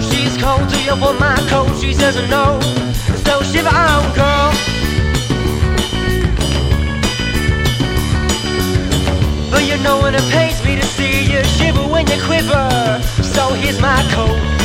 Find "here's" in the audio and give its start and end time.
13.54-13.80